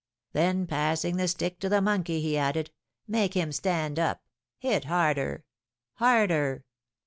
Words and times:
Then 0.33 0.65
passing 0.65 1.17
the 1.17 1.27
stick 1.27 1.59
to 1.59 1.69
the 1.69 1.79
monkey, 1.79 2.21
he 2.23 2.35
added, 2.35 2.71
'Make 3.07 3.35
him 3.35 3.51
stand 3.51 3.99
up! 3.99 4.23
Hit 4.57 4.85
harder! 4.85 5.45
harder!' 5.93 6.65